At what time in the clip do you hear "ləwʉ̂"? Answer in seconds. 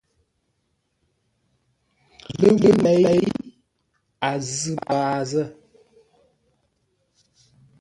2.41-2.71